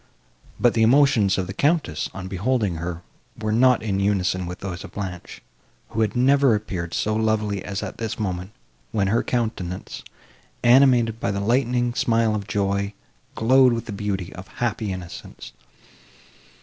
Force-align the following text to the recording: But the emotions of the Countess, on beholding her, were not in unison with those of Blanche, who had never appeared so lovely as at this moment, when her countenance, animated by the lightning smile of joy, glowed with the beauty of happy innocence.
But 0.59 0.73
the 0.73 0.81
emotions 0.81 1.37
of 1.37 1.45
the 1.45 1.53
Countess, 1.53 2.09
on 2.11 2.27
beholding 2.27 2.77
her, 2.77 3.03
were 3.37 3.51
not 3.51 3.83
in 3.83 3.99
unison 3.99 4.47
with 4.47 4.61
those 4.61 4.83
of 4.83 4.93
Blanche, 4.93 5.43
who 5.89 6.01
had 6.01 6.15
never 6.15 6.55
appeared 6.55 6.95
so 6.95 7.15
lovely 7.15 7.63
as 7.63 7.83
at 7.83 7.99
this 7.99 8.17
moment, 8.17 8.49
when 8.91 9.09
her 9.09 9.21
countenance, 9.21 10.01
animated 10.63 11.19
by 11.19 11.29
the 11.29 11.39
lightning 11.39 11.93
smile 11.93 12.33
of 12.33 12.47
joy, 12.47 12.93
glowed 13.35 13.73
with 13.73 13.85
the 13.85 13.91
beauty 13.91 14.33
of 14.33 14.47
happy 14.47 14.91
innocence. 14.91 15.51